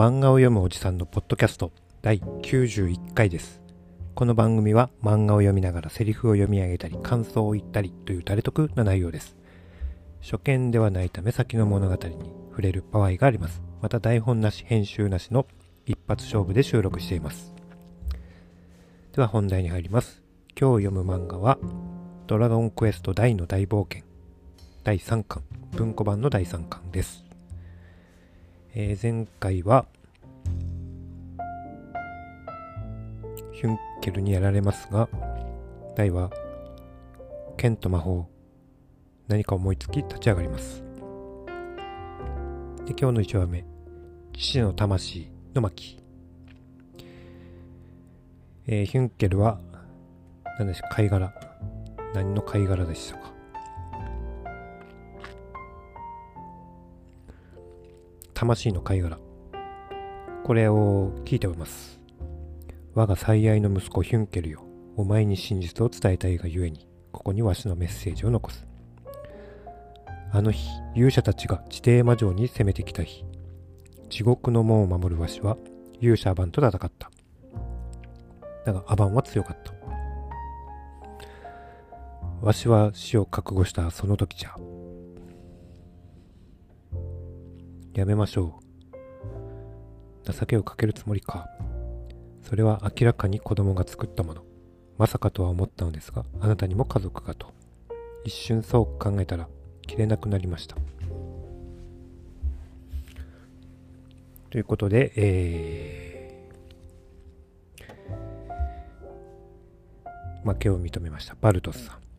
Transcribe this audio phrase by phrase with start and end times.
[0.00, 3.60] 漫画を読むおじさんのポッドキャスト第91回です。
[4.14, 9.36] この番組は漫画を読みながらセリフを読み上げたり感想を言ったりという誰得な内容です。
[10.22, 12.16] 初見ではないため先の物語に
[12.48, 13.60] 触れる場合があります。
[13.82, 15.46] また台本なし編集なしの
[15.84, 17.52] 一発勝負で収録しています。
[19.12, 20.22] では本題に入ります。
[20.58, 21.58] 今日読む漫画は
[22.26, 24.08] ドラゴンクエスト大の大冒険
[24.82, 27.29] 第3巻文庫版の第3巻です。
[28.74, 29.86] えー前回は
[33.52, 35.08] ヒュンケルにやられますが
[35.96, 36.30] 大は
[37.56, 38.26] 剣と魔法
[39.28, 40.82] 何か思いつき立ち上がります。
[42.86, 43.64] で今日の1話目
[44.32, 45.98] 父の魂の巻。
[48.66, 49.60] えーヒュンケルは
[50.58, 51.32] 何でしょう貝殻。
[52.14, 53.32] 何の貝殻でしたか？
[58.40, 59.18] 魂の貝殻。
[60.44, 62.00] これを聞いております。
[62.94, 64.64] 我が最愛の息子ヒュンケルよ。
[64.96, 68.66] お前に真実を伝えたいがゆえにここにわしのメッセージを残す。
[70.32, 73.26] あの日勇者たちが地底魔城に攻めてきた日
[74.08, 75.58] 地獄の門を守るわしは
[76.00, 77.10] 勇者アバンと戦った。
[78.64, 79.74] だがアバンは強かった。
[82.40, 84.56] わしは死を覚悟したその時じゃ。
[87.94, 88.60] やめましょ
[90.26, 90.32] う。
[90.32, 91.48] 情けをかけるつもりか。
[92.42, 94.44] それは明らかに子供が作ったもの。
[94.96, 97.52] まさかとは思ったのですがあなたにも家族がと。
[98.24, 99.48] 一瞬そう考えたら
[99.86, 100.76] 切れなくなりました。
[104.50, 111.36] ということで、えー、負けを認めました。
[111.40, 112.09] バルトスさん。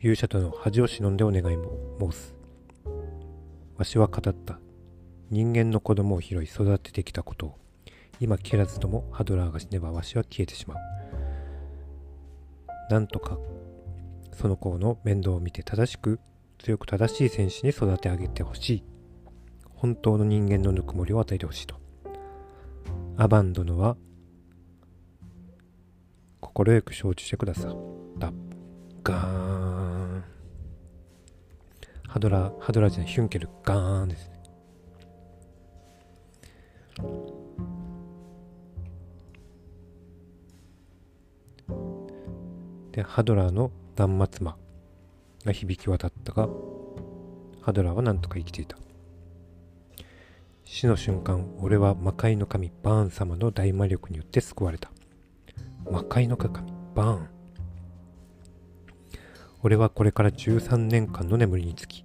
[0.00, 2.34] 勇者との恥を忍んでお願いも申す。
[3.76, 4.60] わしは語った。
[5.30, 7.58] 人間の子供を拾い育ててきたことを。
[8.20, 10.78] 今切らずともハドラーが死ねばわしは消えてしまう。
[12.90, 13.38] なんとか
[14.32, 16.20] その子の面倒を見て正しく
[16.58, 18.84] 強く正しい戦士に育て上げてほしい。
[19.74, 21.74] 本当の人間のぬくもりを与えてほしいと。
[23.16, 23.96] アバン殿は
[26.40, 27.76] 快く承知してくださっ
[28.20, 28.32] た。
[29.02, 29.77] ガーン。
[32.08, 34.38] ハドラー、ハドラーじゃない、ヒュンケル、ガーンですね。
[42.92, 44.56] で、ハドラーの断末魔
[45.44, 46.48] が響き渡ったが、
[47.60, 48.78] ハドラーはなんとか生きていた。
[50.64, 54.90] 死の瞬間、俺は魔界の神バーン様の大魔力によって救われた。
[55.90, 56.54] 魔界の神
[56.94, 57.37] バーン。
[59.62, 62.04] 俺はこれから13年間の眠りにつき、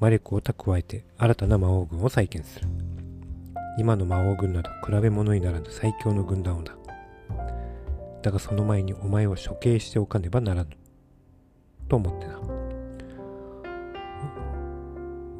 [0.00, 2.66] 魔力を蓄えて新たな魔王軍を再建する。
[3.78, 6.76] 今の魔王軍など比べ物にならぬ最強の軍団をだ。
[8.22, 10.70] だがその前にお前を処刑しておかねばならぬ。
[11.88, 12.40] と思ってな。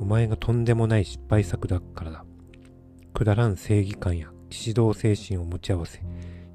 [0.00, 2.24] お前がとんでもない失敗作だからだ。
[3.12, 6.00] くだらん正義感や騎士道精神を持ち合わせ、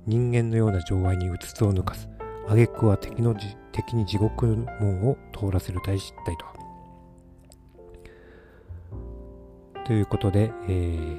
[0.06, 2.08] 人間のような情愛にうつつを抜かす。
[2.48, 4.46] 挙句は敵のじ敵に地獄
[4.80, 6.46] 門を通らせる大失態と。
[9.86, 11.18] ということで、えー、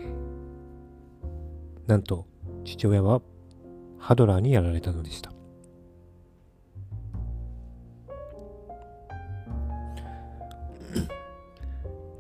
[1.87, 2.27] なんと
[2.65, 3.21] 父親は
[3.99, 5.33] ハドラーにやられたのでした。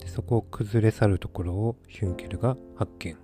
[0.06, 3.23] そこを崩れ去るところをヒュンケルが発見。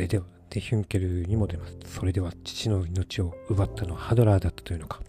[0.00, 1.76] れでは、で、ヒュンケルにも出ます。
[1.84, 5.00] それでは、父の命を奪ったのはハドラーだったというのか。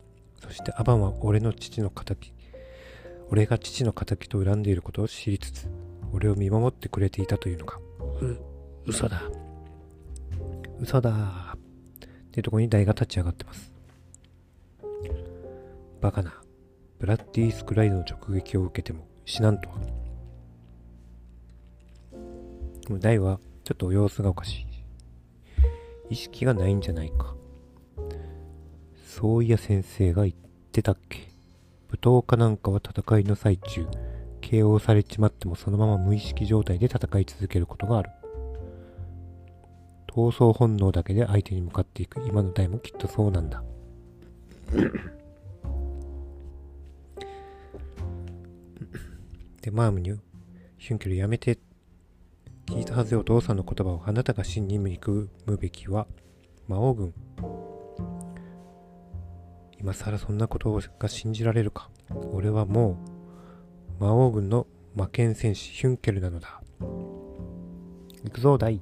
[0.41, 2.15] そして、アバンは俺の父の仇、
[3.29, 5.67] 俺が父の仇と恨んでいることを知りつつ、
[6.13, 7.79] 俺を見守ってくれていたというのか。
[8.21, 8.37] う、
[8.85, 9.23] 嘘だ。
[10.79, 11.55] 嘘だ。
[11.55, 13.71] ってとこに大が立ち上がってます。
[16.01, 16.33] バカな。
[16.99, 19.75] ブラッディ・スクライドの直撃を受けても死なんとは。
[22.81, 24.70] でも大はちょっと様子がおかしい。
[26.11, 27.33] 意識がないんじゃないか。
[29.07, 30.35] そういや先生が言っ
[30.73, 31.31] てたっけ。
[31.89, 33.87] 舞踏家なんかは戦いの最中、
[34.41, 38.09] KO されちまってもそのまま無意識状態で戦い続けることがある。
[40.07, 43.63] 闘争本能だけで相手に向かっていく今の代もきっとそうなんだ。
[49.61, 50.11] で、マームに、
[50.77, 51.70] ヒュンケルやめてって
[52.71, 56.07] 聞いたはずよお父さんの言葉をあなたが真に憎むべきは
[56.69, 57.13] 魔王軍
[59.77, 61.89] 今更そんなことが信じられるか。
[62.31, 62.97] 俺はも
[63.99, 66.61] う魔王軍の魔剣戦士ヒュンケルなのだ。
[66.79, 68.79] 行くぞ、大。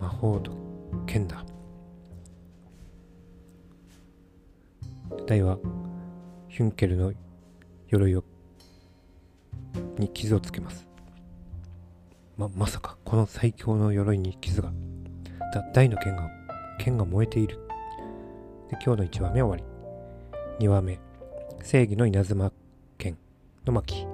[0.00, 0.63] 魔法と
[6.54, 7.12] ヒュンケルの
[7.88, 8.22] 鎧を
[9.98, 10.86] に傷をつけます。
[12.36, 14.70] ま、まさか、この最強の鎧に傷が。
[15.52, 16.30] だ大の剣が、
[16.78, 17.58] 剣が燃えている。
[18.70, 19.68] で、今日の1話目終わ
[20.60, 20.64] り。
[20.64, 21.00] 2話目、
[21.60, 22.52] 正義の稲妻
[22.98, 23.18] 剣
[23.66, 24.06] の巻。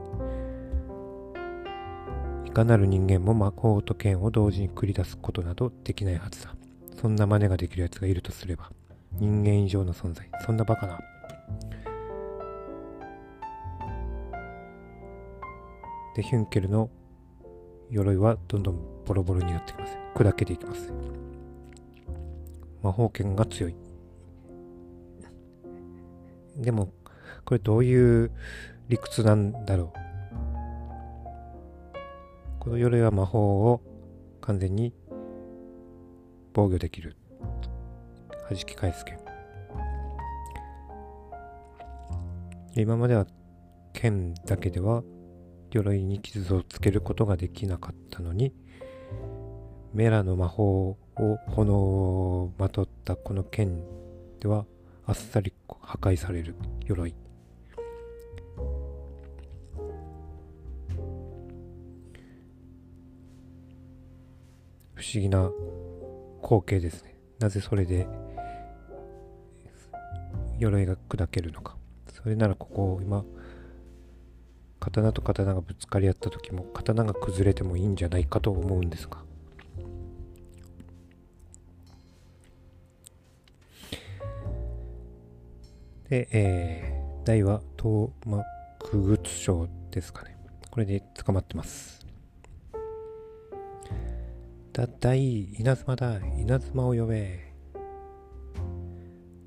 [2.47, 6.55] いかなる人間も魔法と剣を同時に繰り出すことなどできないはずだ。
[6.99, 8.71] そんな真似ができる奴がいるとすれば、
[9.19, 10.27] 人間以上の存在。
[10.47, 10.99] そんなバカな。
[16.15, 16.91] で、ヒュンケルの
[17.91, 19.97] 鎧はどんどんボロボロになってきます。
[20.15, 20.93] 砕けていきます。
[22.83, 23.75] 魔法剣が強い。
[26.57, 26.93] でも、
[27.45, 28.31] これどういう
[28.89, 30.01] 理屈なんだろう。
[32.59, 33.81] この鎧は魔法を
[34.41, 34.93] 完全に
[36.53, 37.17] 防御できる。
[38.49, 39.19] 弾き返す剣。
[42.75, 43.27] 今までは
[43.93, 45.03] 剣だけでは
[45.71, 48.53] 鎧に傷をつけることができなかったのに
[49.93, 53.83] メラの魔法を炎をまとったこの剣
[54.41, 54.65] では
[55.07, 56.55] あっさり破壊される
[56.87, 57.15] 鎧。
[64.95, 65.51] 不思議な
[66.43, 67.17] 光景ですね。
[67.39, 68.07] なぜそれで
[70.59, 71.77] 鎧が砕けるのか。
[72.13, 73.25] それならここ今
[74.81, 79.19] 刀と刀がぶつかり合った時も刀が崩れてもいいんじゃないかと思うんですが。
[86.09, 90.37] で、えー、大は東幕靴症ですかね。
[90.71, 92.05] これで捕まってます。
[94.73, 96.19] だ大稲妻だ。
[96.39, 97.53] 稲妻を呼べ。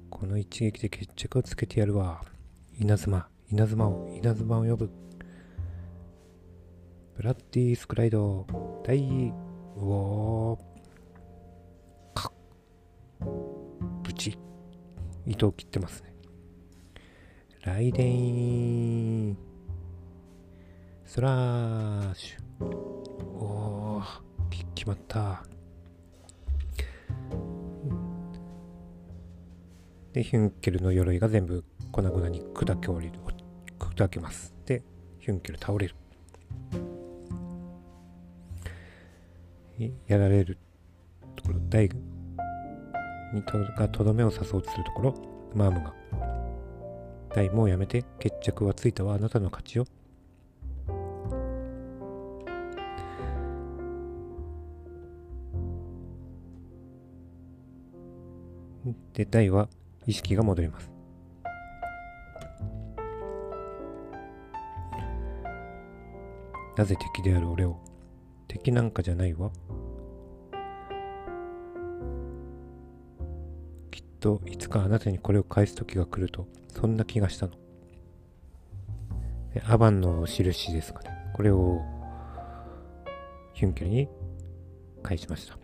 [0.09, 2.21] この一撃で決着をつけてやるわ。
[2.79, 4.89] 稲妻稲妻を稲妻を呼ぶ。
[7.15, 8.47] ブラッディスクライド、
[8.83, 9.33] 大、う
[9.77, 12.31] おー、か
[14.01, 14.35] ブチ、
[15.27, 16.11] 糸を切ってますね。
[17.61, 19.37] ライデン、
[21.05, 24.05] スラッシュ、おー、
[24.73, 25.43] 決まった。
[30.13, 33.19] で、ヒュンケルの鎧が全部粉々に砕け降りる、
[33.77, 34.55] 砕けます。
[34.65, 34.83] で、
[35.19, 35.95] ヒュンケル倒れる。
[40.07, 40.57] やられる
[41.35, 41.89] ところ、大
[43.33, 45.15] にとがとどめを刺そうとするところ、
[45.55, 45.93] マームが、
[47.33, 49.85] 大もうやめて、決着はついたわ、あなたの勝ちよ。
[59.13, 59.69] で、大は
[60.05, 60.91] 意識が戻ります。
[66.75, 67.79] なぜ敵である俺を
[68.47, 69.51] 敵なんかじゃないわ。
[74.23, 77.53] といつかあなたにこれを返す時が来ると、そんな気がしたの。
[79.67, 81.09] アバンの印ですかね。
[81.33, 81.81] これを
[83.53, 84.07] ヒュンケルに
[85.03, 85.57] 返しました。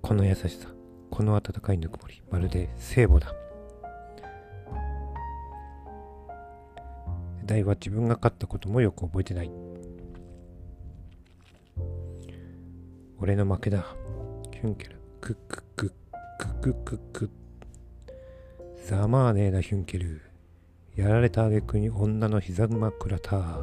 [0.00, 0.68] この優しさ、
[1.10, 3.34] この温かいぬくもり、まるで聖母だ。
[7.44, 9.50] 大は自分が勝ったこともよく覚えてない。
[13.18, 13.84] 俺の負けだ。
[14.50, 14.96] キュンケル。
[15.20, 15.92] クックックッ
[16.38, 17.37] クックックッ
[18.88, 20.22] ざまあねえな、ヒュンケル。
[20.96, 23.58] やられた挙句に女の膝枕た。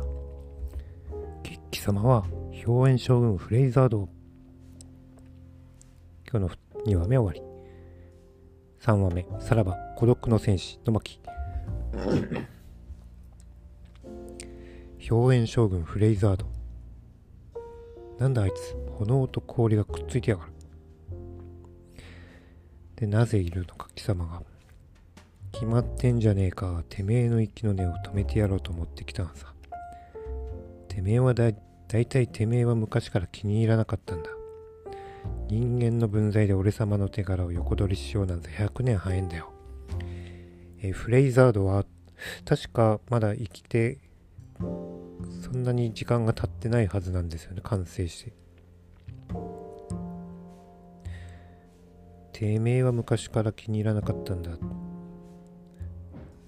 [1.72, 2.26] 貴様は、
[2.64, 4.08] 表演将軍フレイザード。
[6.32, 6.50] 今日の
[6.86, 7.42] 2話目終わり。
[8.80, 11.20] 3話目、さらば孤独の戦士の巻。
[15.10, 16.46] 表演将軍フレイザード。
[18.20, 20.52] なんだあいつ、炎と氷がくっついてやがる。
[22.98, 24.55] で、なぜいるのか、貴様が。
[25.56, 29.54] 決まってんじゃねえか、てめえの息の根を止めてやろうと思ってきたがさ。
[30.90, 31.54] てめえはだ、
[31.88, 34.30] だいたいてめえは昔から気に入らなかったんだ。
[35.48, 39.54] 人間の分際で俺様の手柄を横取りしようなんて100年早いんだよ。
[40.82, 41.86] えフレイザードは、
[42.44, 44.00] 確かまだ生きて
[44.60, 48.34] そんなに時間が経ってないはずなんですよね完成して
[52.32, 54.52] 低迷は昔から気に入らなかったんだ。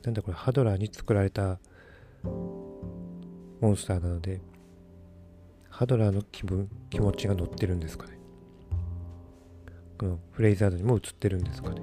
[0.07, 1.59] なんだこれ、ハドラーに作られた
[2.23, 4.39] モンスターなので、
[5.69, 8.17] ハドラーの気分、気持ちが乗ってるんですかね。
[9.97, 11.81] このフレイザードにも映ってるんですかね。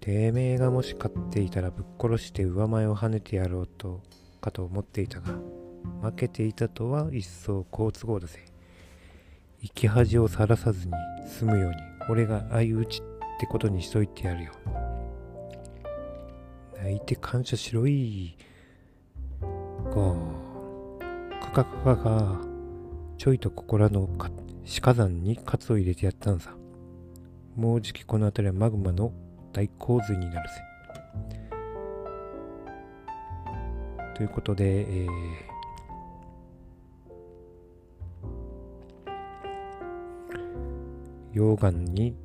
[0.00, 4.02] てめえがもし勝っていたらぶっ殺して上前を跳ねてやろうと
[4.42, 5.32] かと思っていたが
[6.02, 8.44] 負けていたとは一層好都合だぜ
[9.62, 10.92] 生き恥をさらさずに
[11.26, 11.76] 済むように
[12.08, 13.02] 俺が相打ち
[13.38, 14.52] ってことにしといてやるよ。
[16.82, 18.36] 泣いて感謝しろい。
[19.92, 20.16] こ
[21.00, 21.38] う。
[21.40, 22.40] カカカカカ
[23.16, 24.08] ちょいとここらの
[24.82, 26.50] 鹿山にカツを入れてやったんさ。
[27.54, 29.12] もうじきこの辺りはマグマの
[29.52, 30.54] 大洪水になるぜ。
[34.16, 35.58] ということで、えー。
[41.32, 42.16] 溶岩に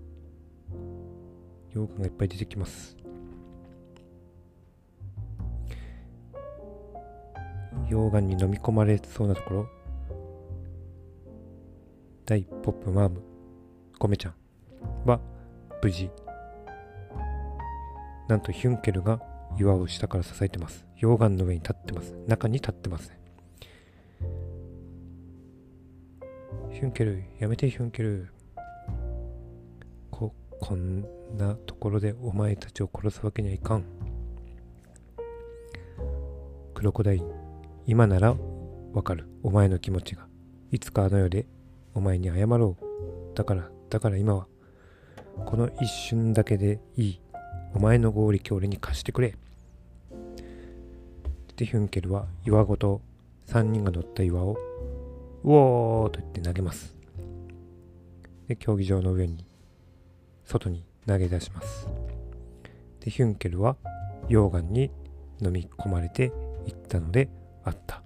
[1.75, 2.95] 溶岩がいっぱい出てきます。
[7.89, 9.67] 溶岩に飲み込まれそうなところ。
[12.25, 13.21] 大ポップマーム。
[13.99, 14.35] コメちゃん
[15.05, 15.19] は
[15.81, 16.09] 無事。
[18.27, 19.21] なんとヒュンケルが
[19.59, 20.85] 岩を下から支えてます。
[20.97, 22.13] 溶岩の上に立ってます。
[22.27, 23.11] 中に立ってます
[26.71, 28.32] ヒュンケルやめてヒュンケル。
[30.65, 31.01] こん
[31.37, 33.83] なところでお前たちを殺すわけにはいかん。
[36.73, 37.21] クロコダイ
[37.85, 38.33] 今なら
[38.93, 39.27] わかる。
[39.43, 40.25] お前の気持ちが
[40.71, 41.47] いつかあの世で
[41.93, 43.35] お前に謝ろう。
[43.35, 44.47] だからだから今は
[45.45, 47.19] この一瞬だけでいい。
[47.75, 49.35] お前の合力俺に貸してくれ。
[51.57, 53.01] でヒュンケルは岩ごと
[53.47, 54.57] 3人が乗った岩を
[55.43, 56.95] うおーと言って投げます。
[58.47, 59.45] で競技場の上に
[60.45, 61.87] 外に投げ出します。
[62.99, 63.75] でヒュンケルは
[64.29, 64.91] 溶岩に
[65.41, 66.31] 飲み込まれて
[66.65, 67.29] いったので
[67.63, 68.01] あった。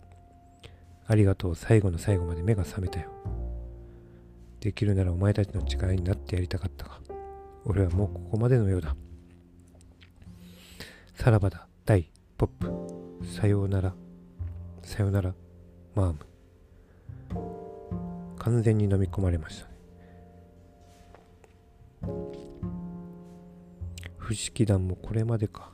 [1.06, 3.10] ありがとう最後の最後まで目が覚めたよ。
[4.60, 7.00] できるならお前たちの力になってやりたかったが
[7.65, 8.96] 俺はもうここまでのようだ。
[11.15, 11.67] さらばだ。
[11.86, 13.25] 大ポップ。
[13.25, 13.94] さようなら。
[14.82, 15.34] さようなら
[15.96, 16.20] マーム。
[18.39, 19.76] 完全に飲み込まれましたね。
[24.27, 25.72] 不思議団もこれまでか。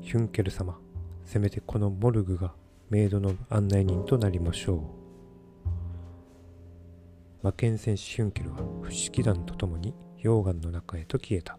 [0.00, 0.78] ヒュンケル様
[1.22, 2.54] せめてこのモルグが
[2.88, 5.68] メイドの案内人となりましょう。
[7.42, 11.58] 魔剣戦士ヒュンケルは不思議団と共に溶岩の中へと消えた。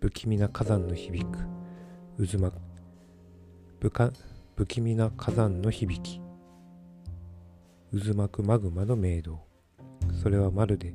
[0.00, 1.38] 不気味な火山の響く
[2.18, 2.52] 渦巻
[3.78, 3.92] 不
[4.56, 6.20] 不気味な火山の響き。
[7.92, 9.44] 渦巻くマグマの明動。
[10.20, 10.92] それはまるで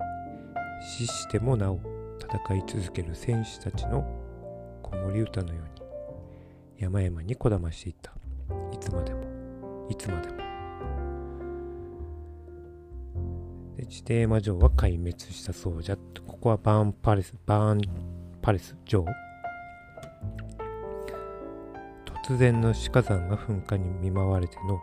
[0.97, 1.96] 死してもなお
[2.27, 4.05] 戦い続ける戦士たちの
[4.83, 5.87] 子守歌のように
[6.77, 8.11] 山々にこだましていった。
[8.73, 9.21] いつまでも
[9.89, 10.35] いつまでも。
[13.77, 15.97] で地底魔女は壊滅したそうじゃ。
[16.27, 17.81] ここはバーンパレスバーン
[18.41, 19.05] パレス城。
[22.25, 24.81] 突然の鹿山が噴火に見舞われての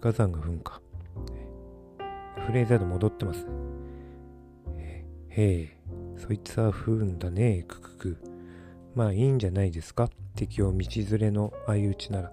[0.00, 0.82] 鹿山が噴火。
[2.46, 3.46] フレーザード戻ってます
[4.76, 5.81] へえ。
[6.24, 7.64] そいつは不運だね。
[7.66, 8.16] ククク
[8.94, 10.08] まあいいんじゃないですか？
[10.36, 12.32] 敵を道連れの相打ちなら。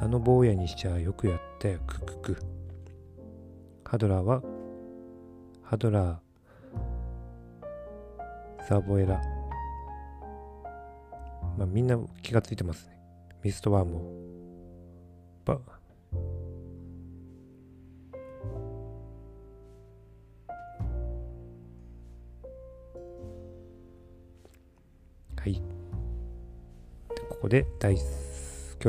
[0.00, 1.78] あの坊やにしちゃよくやったよ。
[1.86, 2.38] ククク
[3.84, 4.42] ハドラーは？
[5.62, 9.20] ハドラーザボエラ。
[11.58, 12.96] まあみんな気がついてますね。
[13.42, 14.00] ミストワームを。
[15.44, 15.60] ば
[27.46, 28.02] こで第今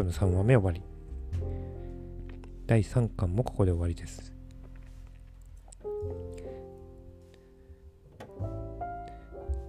[0.01, 0.81] 日の3話目終わり。
[2.65, 4.33] 第3巻もここで終わりです。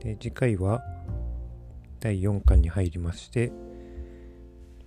[0.00, 0.82] で次回は
[2.00, 3.52] 第4巻に入りまして、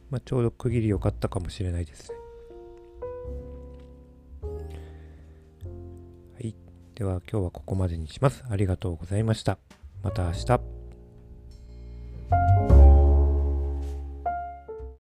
[0.10, 2.12] まあ、ちょうど区切り良かったかもしれないです。
[4.42, 6.56] はい。
[6.96, 8.44] では今日はここまでにします。
[8.50, 9.60] ありがとうございました。
[10.02, 10.71] また明日。